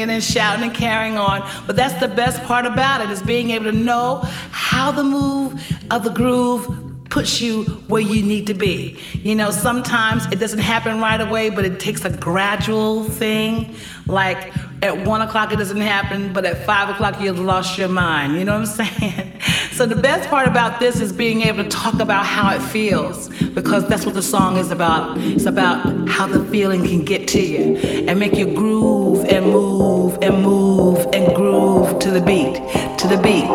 singing, 0.00 0.14
and 0.14 0.22
shouting 0.22 0.64
and 0.64 0.74
carrying 0.74 1.16
on. 1.16 1.48
But 1.66 1.76
that's 1.76 1.98
the 2.00 2.08
best 2.08 2.42
part 2.44 2.66
about 2.66 3.00
it 3.00 3.10
is 3.10 3.22
being 3.22 3.50
able 3.50 3.66
to 3.66 3.72
know 3.72 4.22
how 4.50 4.90
the 4.92 5.04
move 5.04 5.62
of 5.90 6.04
the 6.04 6.10
groove 6.10 6.86
puts 7.10 7.40
you 7.40 7.64
where 7.88 8.00
you 8.00 8.22
need 8.22 8.46
to 8.46 8.54
be. 8.54 8.98
You 9.14 9.34
know, 9.34 9.50
sometimes 9.50 10.26
it 10.26 10.38
doesn't 10.38 10.60
happen 10.60 11.00
right 11.00 11.20
away, 11.20 11.50
but 11.50 11.64
it 11.64 11.80
takes 11.80 12.04
a 12.04 12.10
gradual 12.10 13.04
thing. 13.04 13.74
Like 14.06 14.52
at 14.82 15.06
one 15.06 15.20
o'clock 15.20 15.52
it 15.52 15.56
doesn't 15.56 15.80
happen, 15.80 16.32
but 16.32 16.44
at 16.44 16.64
five 16.64 16.88
o'clock 16.88 17.20
you've 17.20 17.38
lost 17.38 17.78
your 17.78 17.88
mind. 17.88 18.36
You 18.36 18.44
know 18.44 18.60
what 18.60 18.80
I'm 18.80 18.86
saying? 19.00 19.40
So 19.72 19.86
the 19.86 19.96
best 19.96 20.28
part 20.28 20.46
about 20.46 20.78
this 20.78 21.00
is 21.00 21.12
being 21.12 21.42
able 21.42 21.64
to 21.64 21.68
talk 21.68 22.00
about 22.00 22.26
how 22.26 22.54
it 22.54 22.60
feels, 22.60 23.28
because 23.54 23.88
that's 23.88 24.04
what 24.06 24.14
the 24.14 24.22
song 24.22 24.56
is 24.56 24.70
about. 24.70 25.18
It's 25.18 25.46
about 25.46 26.08
how 26.08 26.26
the 26.26 26.44
feeling 26.46 26.84
can 26.84 27.04
get 27.04 27.28
to 27.28 27.40
you 27.40 27.76
and 27.76 28.18
make 28.18 28.34
you 28.34 28.46
groove 28.46 29.24
and 29.24 29.46
move 29.46 29.79
and 30.22 30.42
move 30.42 31.06
and 31.12 31.34
groove 31.34 31.98
to 32.00 32.10
the 32.10 32.20
beat, 32.20 32.54
to 32.98 33.06
the 33.08 33.18
beat, 33.22 33.46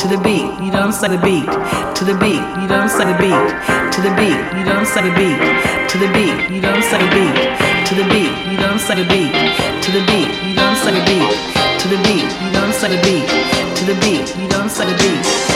to 0.00 0.06
the 0.08 0.18
beat. 0.22 0.44
You 0.62 0.72
I'm 0.72 0.92
saying? 0.92 1.16
The 1.16 1.22
beat, 1.22 1.46
to 1.46 2.04
the 2.04 2.14
beat. 2.20 2.42
You 2.60 2.68
I'm 2.68 2.88
saying? 2.88 3.12
The 3.12 3.18
beat, 3.22 3.42
to 3.92 4.00
the 4.00 4.12
beat. 4.16 4.38
You 4.56 4.64
I'm 4.68 4.84
saying? 4.84 5.08
The 5.08 5.14
beat, 5.16 5.38
to 5.88 5.98
the 5.98 6.08
beat. 6.12 6.36
You 6.50 6.60
I'm 6.62 6.82
saying? 6.82 7.02
The 7.04 7.14
beat, 7.14 7.34
to 7.86 7.94
the 7.94 8.04
beat. 8.12 8.32
You 8.50 8.58
I'm 8.64 8.78
saying? 8.78 9.00
The 9.00 9.06
beat, 9.12 9.32
to 9.82 9.90
the 9.92 10.02
beat. 10.06 10.30
You 10.44 10.54
I'm 10.60 10.74
saying? 10.76 10.98
The 10.98 11.04
beat, 11.08 11.32
to 11.80 11.86
the 11.88 11.98
beat. 12.04 12.28
You 12.42 12.52
what 12.52 12.74
I'm? 12.74 12.90
The 12.92 13.00
beat, 13.02 13.28
to 13.76 13.84
the 13.84 13.94
beat. 14.00 14.26
You 14.36 14.48
I'm 14.58 14.68
saying? 14.68 14.90
The 14.90 14.96
beat. 15.02 15.51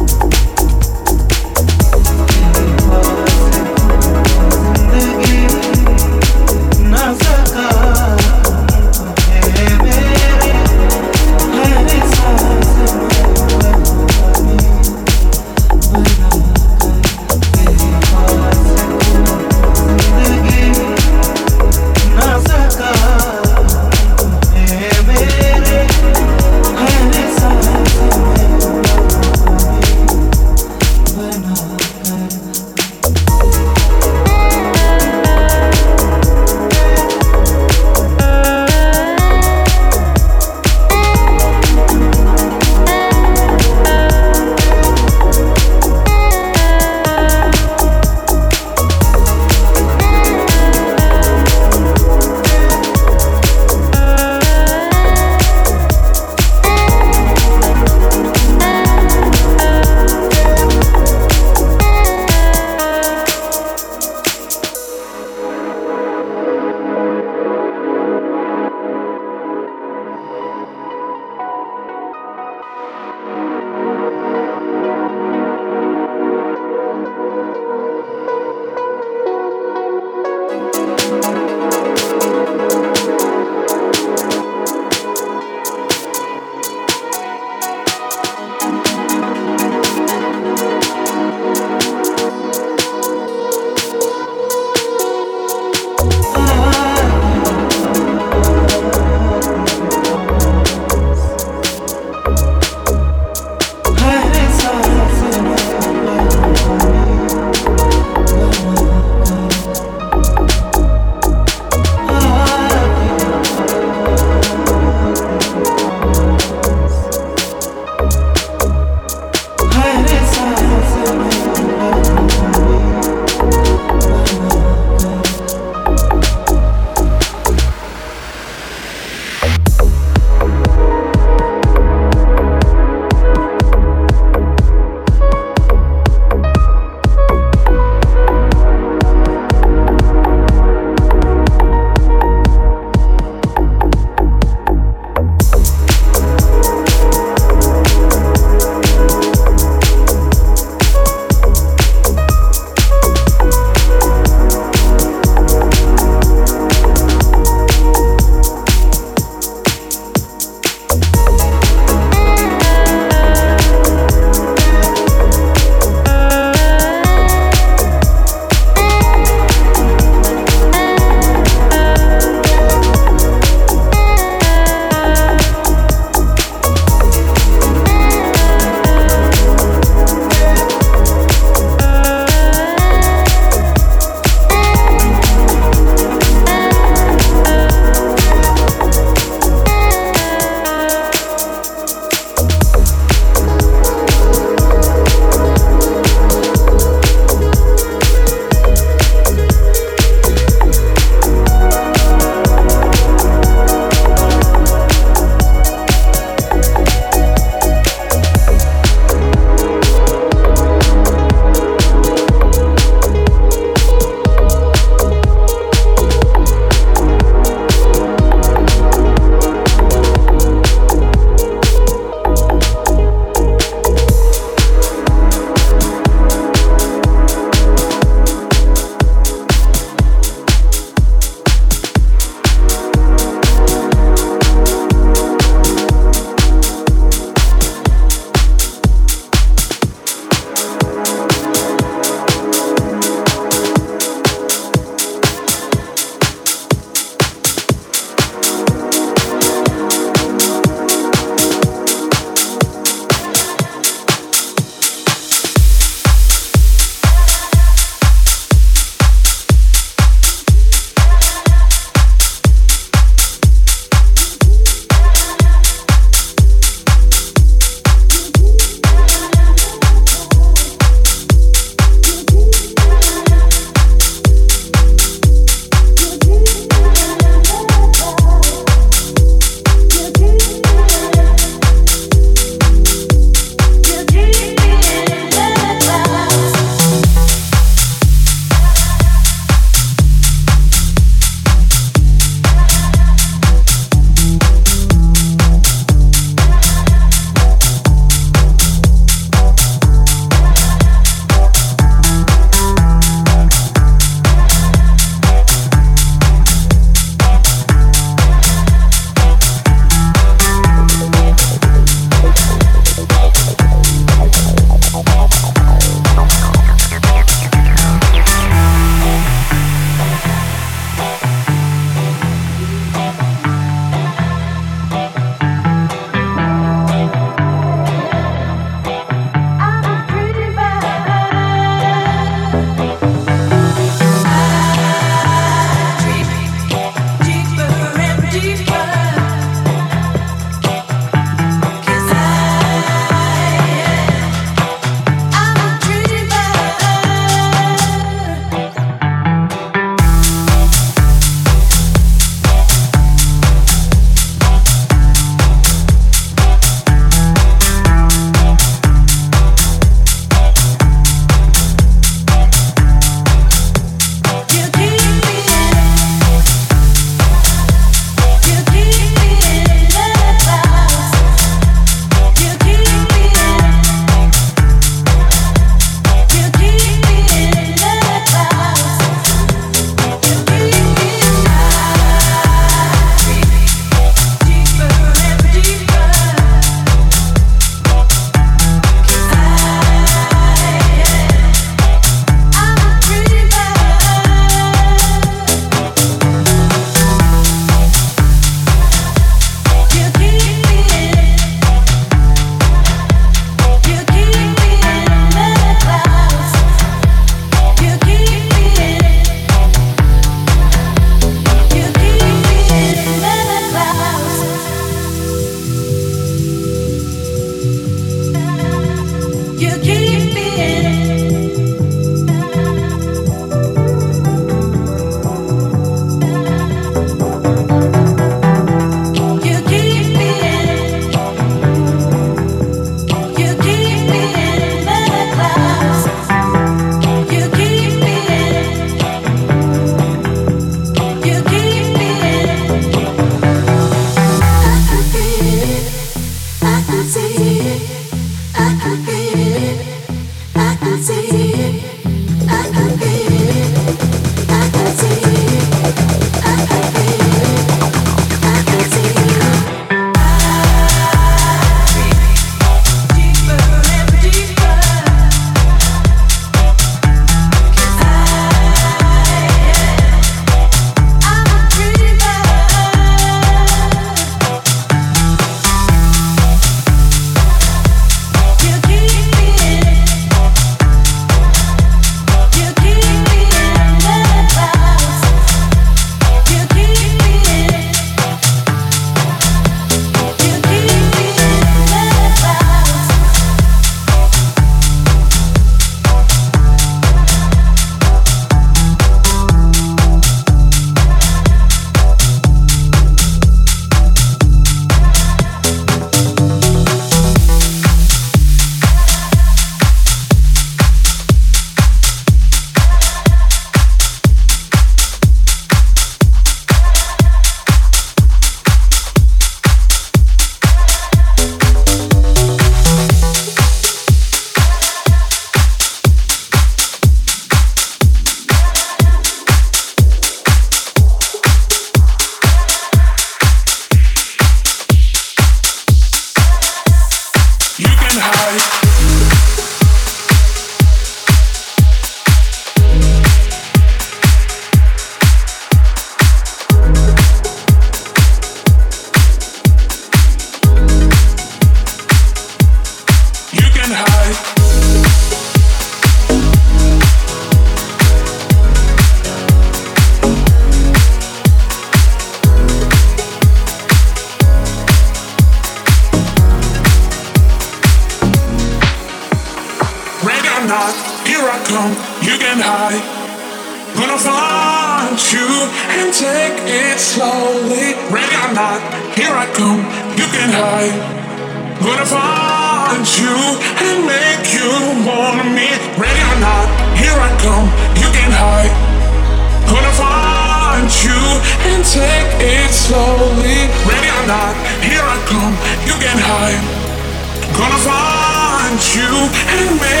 You 599.11 599.17
and 599.17 600.00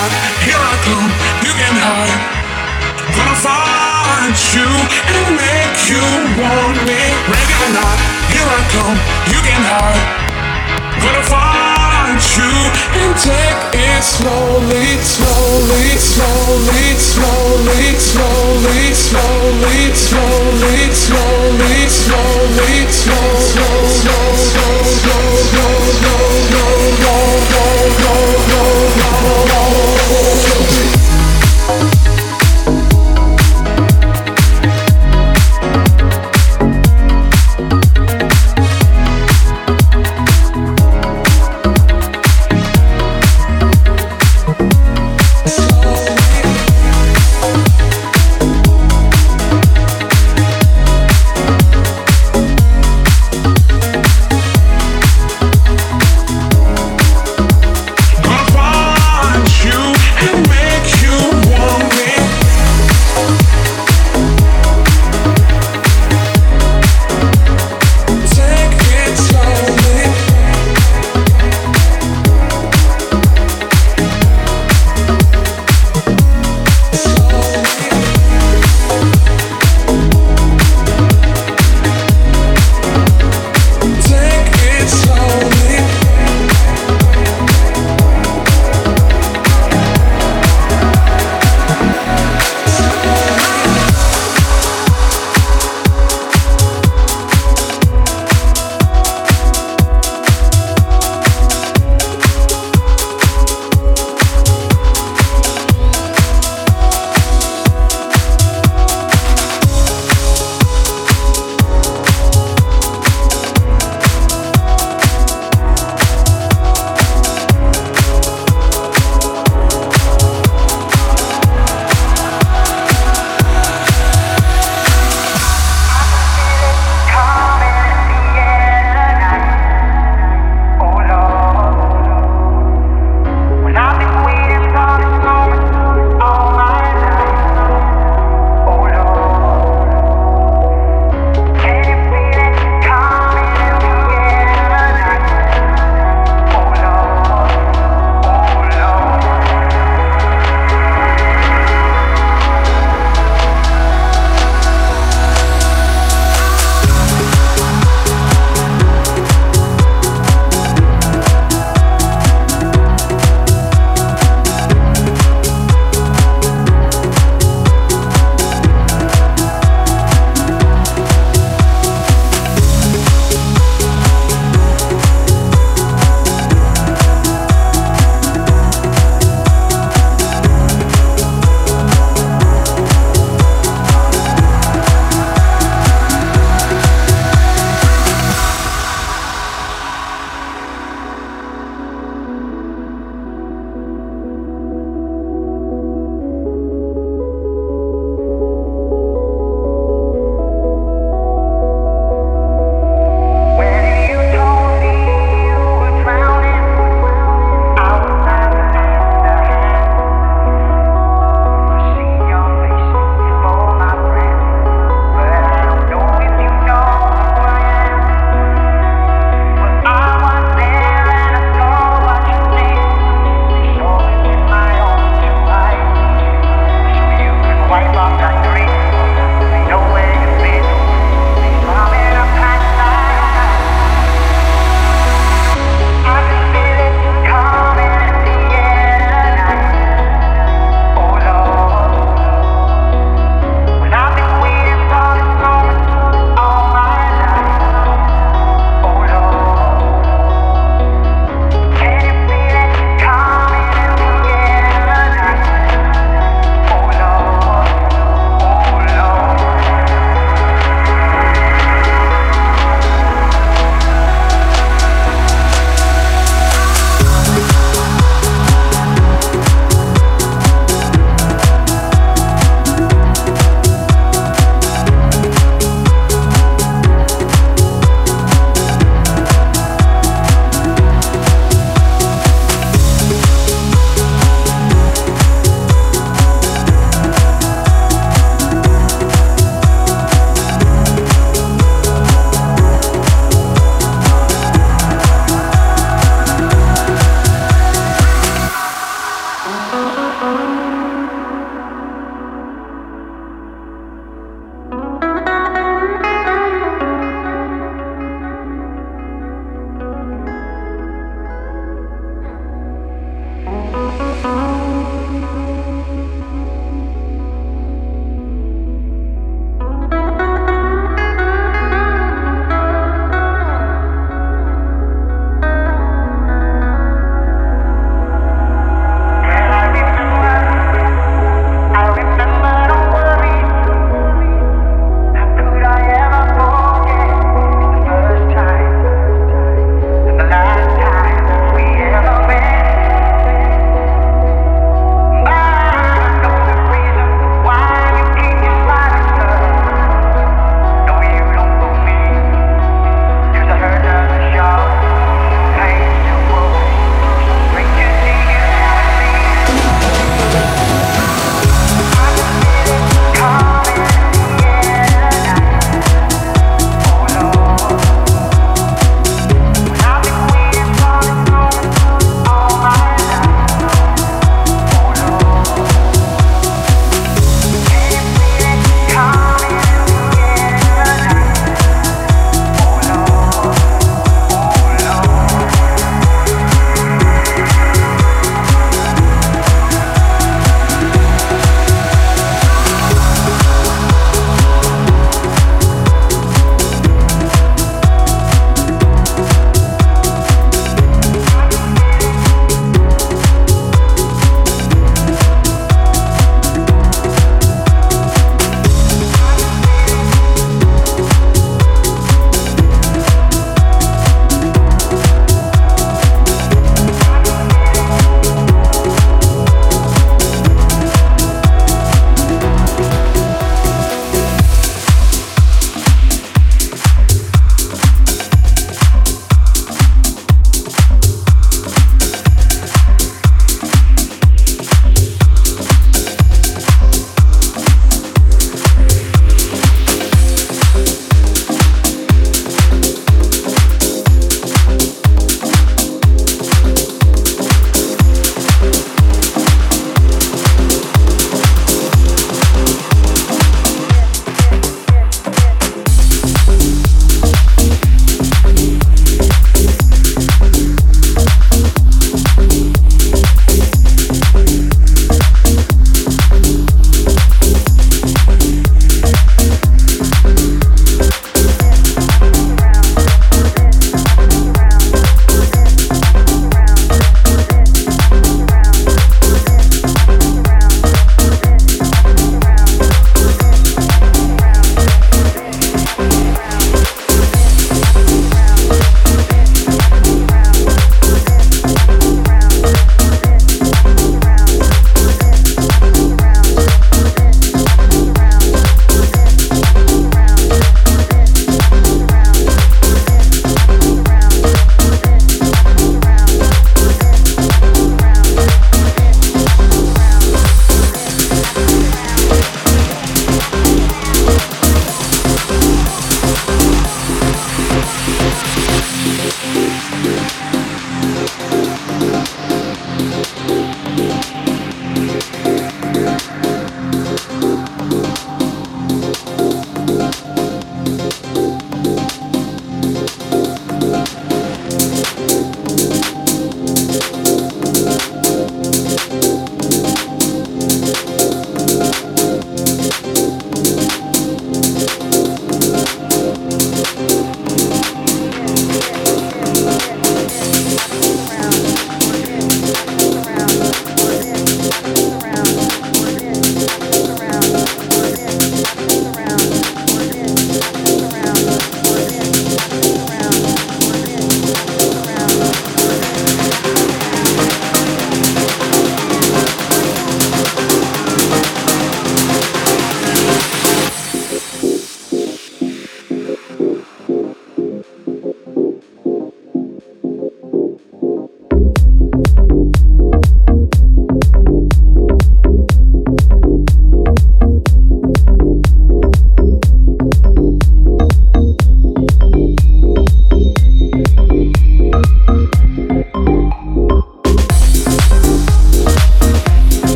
hide. 0.00 0.14
Here 0.46 0.60
I 0.60 0.74
come, 0.88 1.10
you 1.44 1.52
can 1.52 1.74
hide. 1.76 2.20
I'm 3.00 3.12
gonna 3.16 3.38
find 3.44 4.34
you 4.54 4.68
and 5.12 5.26
make 5.36 5.76
you 5.90 6.04
want 6.40 6.76
me. 6.88 7.00
Ready 7.28 7.56
or 7.64 7.72
not, 7.76 7.98
here 8.32 8.48
I 8.48 8.62
come, 8.72 8.96
you 9.32 9.40
can 9.44 9.62
hide. 9.72 10.00
I'm 10.80 11.00
gonna 11.04 11.26
find 11.26 12.20
you 12.36 12.52
and 13.00 13.12
take 13.20 13.60
it 13.76 14.02
slowly, 14.02 14.96
slowly, 15.04 15.88
slowly, 16.00 16.88
slowly, 16.96 17.94
slowly, 18.00 18.00
slowly, 18.08 18.88
slowly, 18.94 19.80
slowly, 19.92 20.80
slowly, 21.04 21.76
slowly, 22.00 22.76
slow, 22.88 23.28
slow, 23.52 23.76
slow, 24.00 24.28
slow, 24.40 24.76
slow, 24.80 25.20
slow, 25.20 25.76
slow, 26.00 26.24
slow, 26.50 27.10
slow, 27.10 27.68
slow. 27.98 28.39
Oh, 29.22 29.26
oh, 29.26 29.52
oh, 29.52 30.12
oh, 30.12 30.34
oh. 30.34 30.39